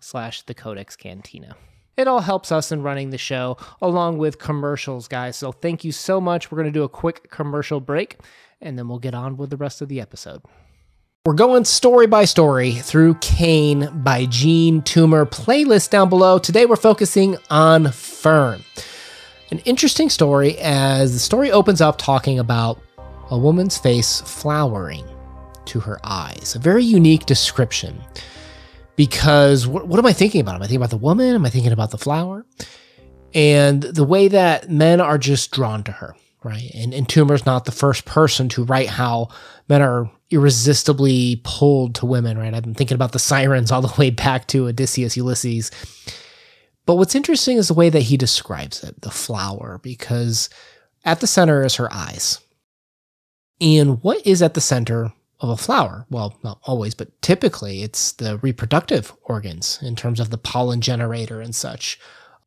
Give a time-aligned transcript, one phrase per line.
[0.00, 1.56] slash the codex cantina
[1.96, 5.92] it all helps us in running the show along with commercials guys so thank you
[5.92, 8.16] so much we're going to do a quick commercial break
[8.60, 10.42] and then we'll get on with the rest of the episode
[11.28, 15.28] we're going story by story through Cane by Jean Toomer.
[15.28, 16.38] Playlist down below.
[16.38, 18.62] Today we're focusing on Fern.
[19.50, 22.80] An interesting story as the story opens up talking about
[23.30, 25.06] a woman's face flowering
[25.66, 26.54] to her eyes.
[26.56, 28.00] A very unique description.
[28.98, 30.56] Because what, what am I thinking about?
[30.56, 31.36] Am I thinking about the woman?
[31.36, 32.44] Am I thinking about the flower?
[33.32, 36.68] And the way that men are just drawn to her, right?
[36.74, 39.28] And, and Toomer's not the first person to write how
[39.68, 42.52] men are irresistibly pulled to women, right?
[42.52, 45.70] I've been thinking about the sirens all the way back to Odysseus, Ulysses.
[46.84, 50.50] But what's interesting is the way that he describes it, the flower, because
[51.04, 52.40] at the center is her eyes.
[53.60, 56.06] And what is at the center of a flower?
[56.10, 61.40] Well, not always, but typically it's the reproductive organs in terms of the pollen generator
[61.40, 61.98] and such.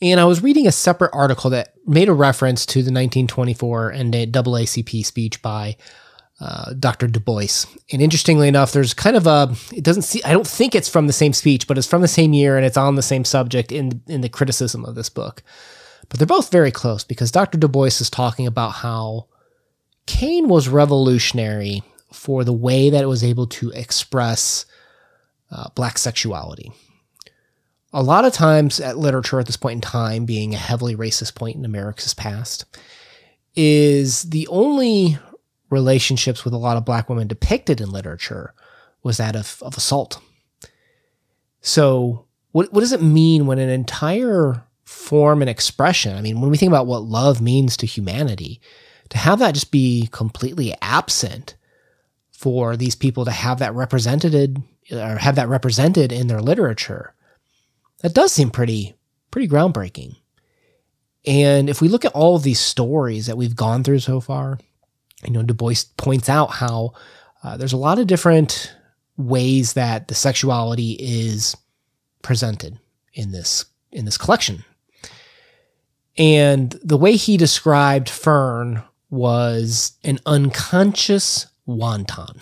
[0.00, 5.04] And I was reading a separate article that made a reference to the 1924 NAACP
[5.04, 5.76] speech by
[6.40, 7.08] uh, Dr.
[7.08, 7.66] Du Bois.
[7.92, 11.08] And interestingly enough, there's kind of a, it doesn't see, I don't think it's from
[11.08, 13.72] the same speech, but it's from the same year and it's on the same subject
[13.72, 15.42] in, in the criticism of this book.
[16.08, 17.58] But they're both very close because Dr.
[17.58, 19.26] Du Bois is talking about how
[20.06, 24.66] Cane was revolutionary for the way that it was able to express
[25.50, 26.72] uh, black sexuality.
[27.92, 31.34] A lot of times at literature at this point in time, being a heavily racist
[31.34, 32.64] point in America's past,
[33.54, 35.18] is the only
[35.70, 38.54] relationships with a lot of black women depicted in literature
[39.02, 40.20] was that of, of assault.
[41.60, 46.50] So, what, what does it mean when an entire form and expression, I mean, when
[46.50, 48.60] we think about what love means to humanity,
[49.10, 51.56] to have that just be completely absent
[52.38, 54.62] for these people to have that represented
[54.92, 57.12] or have that represented in their literature,
[58.02, 58.94] that does seem pretty
[59.32, 60.14] pretty groundbreaking.
[61.26, 64.60] And if we look at all of these stories that we've gone through so far,
[65.24, 66.92] you know, Du Bois points out how
[67.42, 68.72] uh, there's a lot of different
[69.16, 71.56] ways that the sexuality is
[72.22, 72.78] presented
[73.14, 74.64] in this in this collection.
[76.16, 82.40] And the way he described Fern was an unconscious wanton.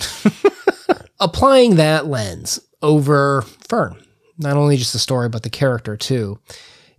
[1.20, 4.00] Applying that lens over Fern,
[4.38, 6.38] not only just the story, but the character too.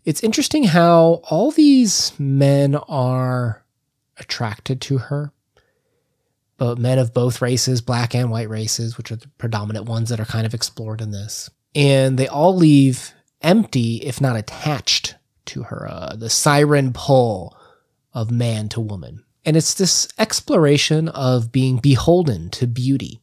[0.05, 3.63] It's interesting how all these men are
[4.17, 5.31] attracted to her,
[6.57, 10.19] but men of both races, black and white races, which are the predominant ones that
[10.19, 11.49] are kind of explored in this.
[11.75, 15.15] And they all leave empty, if not attached
[15.45, 15.87] to her.
[15.89, 17.55] Uh, the siren pull
[18.13, 19.23] of man to woman.
[19.47, 23.21] And it's this exploration of being beholden to beauty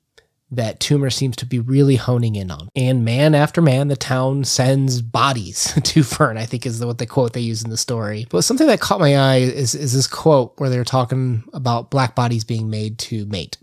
[0.51, 2.71] that Toomer seems to be really honing in on.
[2.75, 7.07] And man after man, the town sends bodies to Fern, I think is what the
[7.07, 8.27] quote they use in the story.
[8.31, 12.15] But something that caught my eye is, is this quote where they're talking about black
[12.15, 13.59] bodies being made to mate.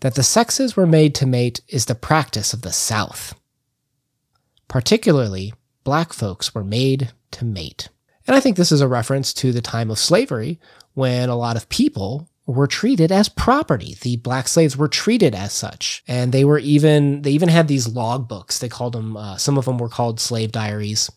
[0.00, 3.34] That the sexes were made to mate is the practice of the South.
[4.66, 7.88] Particularly, black folks were made to mate.
[8.26, 10.58] And I think this is a reference to the time of slavery
[10.94, 13.96] when a lot of people were treated as property.
[14.00, 16.02] The black slaves were treated as such.
[16.06, 18.58] And they were even, they even had these log books.
[18.58, 21.10] They called them, uh, some of them were called slave diaries.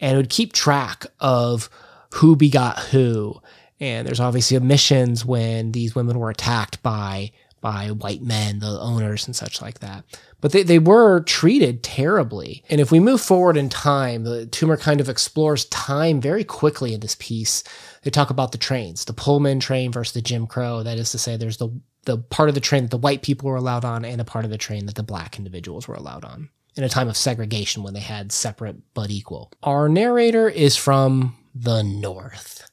[0.00, 1.70] And it would keep track of
[2.14, 3.40] who begot who.
[3.80, 7.30] And there's obviously omissions when these women were attacked by
[7.60, 10.04] by white men, the owners and such like that.
[10.40, 12.62] But they, they were treated terribly.
[12.70, 16.94] And if we move forward in time, the Toomer kind of explores time very quickly
[16.94, 17.64] in this piece.
[18.02, 20.84] They talk about the trains, the Pullman train versus the Jim Crow.
[20.84, 21.70] That is to say, there's the,
[22.04, 24.44] the part of the train that the white people were allowed on and a part
[24.44, 27.82] of the train that the black individuals were allowed on in a time of segregation
[27.82, 29.50] when they had separate but equal.
[29.64, 32.70] Our narrator is from the North,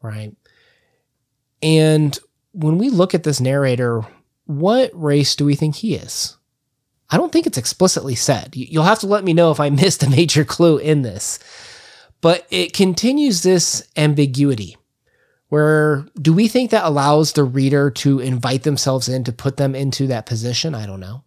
[0.00, 0.34] right?
[1.62, 2.18] And
[2.52, 4.06] when we look at this narrator,
[4.46, 6.38] what race do we think he is?
[7.12, 8.56] I don't think it's explicitly said.
[8.56, 11.38] You'll have to let me know if I missed a major clue in this.
[12.20, 14.76] But it continues this ambiguity
[15.52, 19.74] where do we think that allows the reader to invite themselves in to put them
[19.74, 20.74] into that position?
[20.74, 21.24] I don't know.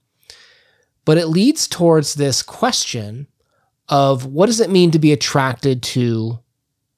[1.05, 3.27] But it leads towards this question
[3.87, 6.39] of what does it mean to be attracted to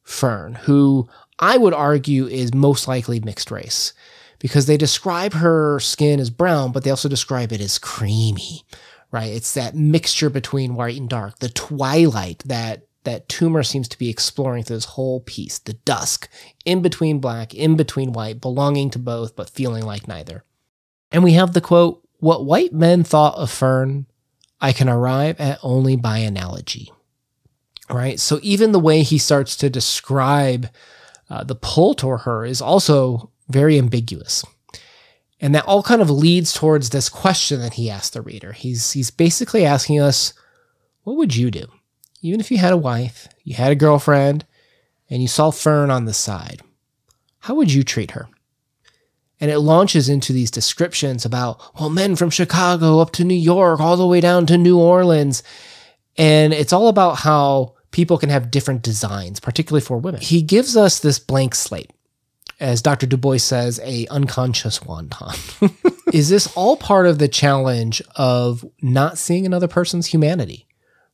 [0.03, 3.91] Fern, who I would argue is most likely mixed race
[4.39, 8.63] because they describe her skin as brown, but they also describe it as creamy,
[9.11, 9.31] right?
[9.31, 14.09] It's that mixture between white and dark, the twilight that that Toomer seems to be
[14.09, 16.27] exploring through this whole piece, the dusk,
[16.65, 20.43] in between black, in between white, belonging to both, but feeling like neither.
[21.09, 24.07] And we have the quote, What white men thought of Fern,
[24.59, 26.91] I can arrive at only by analogy.
[27.89, 28.19] Right?
[28.19, 30.69] So even the way he starts to describe
[31.29, 34.45] uh, the pull toward her is also very ambiguous.
[35.39, 38.53] And that all kind of leads towards this question that he asked the reader.
[38.53, 40.33] He's he's basically asking us,
[41.03, 41.67] what would you do?
[42.21, 44.45] Even if you had a wife, you had a girlfriend,
[45.09, 46.61] and you saw Fern on the side,
[47.39, 48.27] how would you treat her?
[49.39, 53.79] And it launches into these descriptions about, well, men from Chicago up to New York,
[53.79, 55.43] all the way down to New Orleans.
[56.17, 60.21] And it's all about how people can have different designs, particularly for women.
[60.21, 61.91] He gives us this blank slate
[62.59, 63.05] as Dr.
[63.05, 65.33] Du Bois says, a unconscious wanton.
[66.13, 70.67] is this all part of the challenge of not seeing another person's humanity?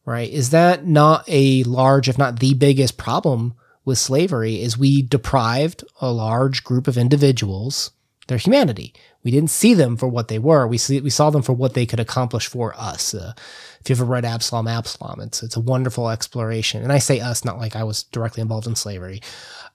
[0.06, 0.30] Right?
[0.30, 3.54] Is that not a large, if not the biggest problem
[3.86, 4.62] with slavery?
[4.62, 7.92] Is we deprived a large group of individuals
[8.28, 8.94] their humanity.
[9.24, 10.68] We didn't see them for what they were.
[10.68, 13.14] We see we saw them for what they could accomplish for us.
[13.14, 13.34] Uh,
[13.80, 16.84] if you've ever read Absalom, Absalom, it's it's a wonderful exploration.
[16.84, 19.22] And I say us, not like I was directly involved in slavery,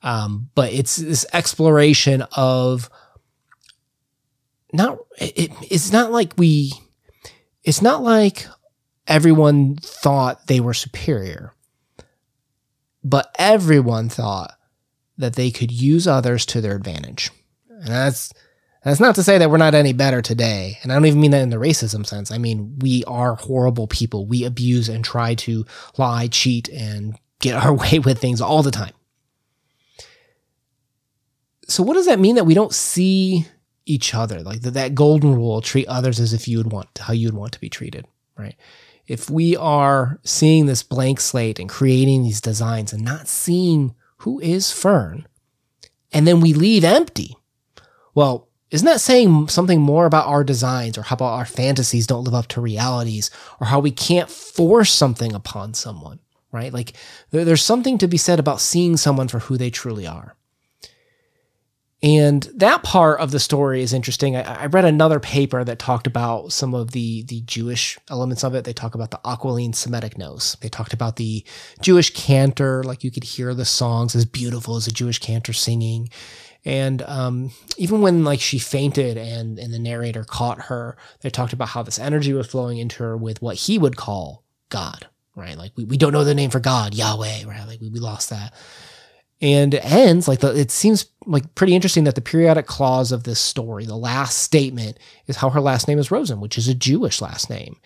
[0.03, 2.91] um, but it's this exploration of
[4.73, 6.73] not it, it's not like we
[7.65, 8.47] it's not like
[9.07, 11.55] everyone thought they were superior
[13.03, 14.53] but everyone thought
[15.17, 17.31] that they could use others to their advantage
[17.71, 18.33] and that's
[18.85, 21.31] that's not to say that we're not any better today and i don't even mean
[21.33, 22.31] that in the racism sense.
[22.31, 24.27] I mean we are horrible people.
[24.27, 25.65] We abuse and try to
[25.97, 28.95] lie cheat and get our way with things all the time.
[31.69, 33.47] So what does that mean that we don't see
[33.85, 34.41] each other?
[34.41, 37.53] Like the, that golden rule treat others as if you would want how you'd want
[37.53, 38.07] to be treated
[38.39, 38.57] right?
[39.07, 44.41] If we are seeing this blank slate and creating these designs and not seeing who
[44.41, 45.27] is fern
[46.13, 47.37] and then we leave empty
[48.15, 52.25] well isn't that saying something more about our designs or how about our fantasies don't
[52.25, 53.31] live up to realities
[53.61, 56.19] or how we can't force something upon someone
[56.53, 56.93] right like
[57.31, 60.37] there's something to be said about seeing someone for who they truly are
[62.01, 64.37] and that part of the story is interesting.
[64.37, 68.55] I, I, read another paper that talked about some of the the Jewish elements of
[68.55, 68.65] it.
[68.65, 70.57] They talk about the Aquiline Semitic nose.
[70.61, 71.45] They talked about the
[71.83, 76.09] Jewish cantor, like you could hear the songs as beautiful as a Jewish cantor singing.
[76.69, 81.55] And um, even when like she fainted and and the narrator caught her, they talked
[81.55, 85.57] about how this energy was flowing into her with what he would call God, right?
[85.57, 87.67] Like we, we don't know the name for God, Yahweh, right?
[87.67, 88.53] Like we, we lost that
[89.41, 93.25] and it ends like the, it seems like pretty interesting that the periodic clause of
[93.25, 96.75] this story, the last statement, is how her last name is Rosen, which is a
[96.75, 97.77] Jewish last name.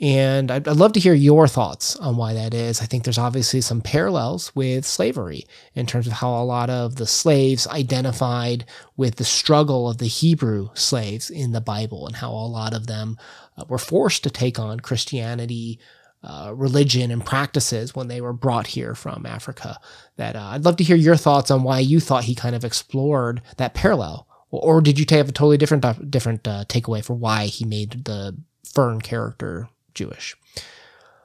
[0.00, 2.80] And I'd, I'd, love to hear your thoughts on why that is.
[2.80, 5.44] I think there's obviously some parallels with slavery
[5.74, 8.64] in terms of how a lot of the slaves identified
[8.96, 12.86] with the struggle of the Hebrew slaves in the Bible and how a lot of
[12.86, 13.18] them
[13.58, 15.78] uh, were forced to take on Christianity
[16.22, 19.78] uh, religion and practices when they were brought here from Africa.
[20.16, 22.64] That uh, I'd love to hear your thoughts on why you thought he kind of
[22.64, 27.04] explored that parallel, or, or did you have a totally different uh, different uh, takeaway
[27.04, 30.36] for why he made the Fern character Jewish?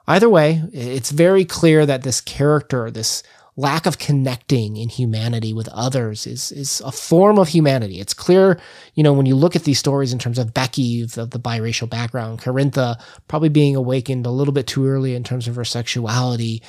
[0.07, 3.23] Either way, it's very clear that this character, this
[3.57, 7.99] lack of connecting in humanity with others is is a form of humanity.
[7.99, 8.59] It's clear,
[8.95, 11.89] you know, when you look at these stories in terms of Becky of the, biracial
[11.89, 16.61] background, Karintha probably being awakened a little bit too early in terms of her sexuality.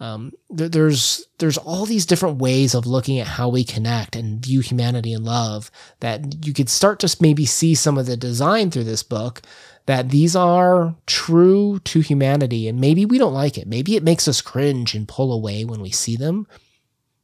[0.00, 4.44] Um, there, there's there's all these different ways of looking at how we connect and
[4.44, 8.70] view humanity and love that you could start to maybe see some of the design
[8.70, 9.42] through this book
[9.88, 13.66] that these are true to humanity and maybe we don't like it.
[13.66, 16.46] Maybe it makes us cringe and pull away when we see them,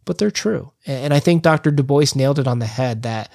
[0.06, 0.72] but they're true.
[0.86, 1.70] And I think Dr.
[1.70, 3.30] Du Bois nailed it on the head that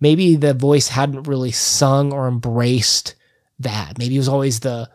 [0.00, 3.14] maybe the voice hadn't really sung or embraced
[3.60, 3.98] that.
[3.98, 4.90] Maybe it was always the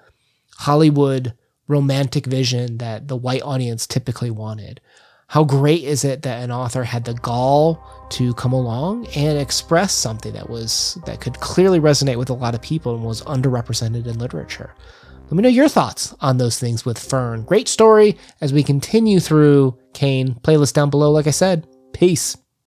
[0.57, 1.31] Hollywood
[1.69, 4.81] romantic vision that the white audience typically wanted
[5.29, 9.93] how great is it that an author had the gall to come along and express
[9.93, 14.07] something that was that could clearly resonate with a lot of people and was underrepresented
[14.07, 14.73] in literature?
[15.25, 17.43] Let me know your thoughts on those things with fern.
[17.43, 21.11] Great story as we continue through Cane playlist down below.
[21.11, 22.37] Like i said peace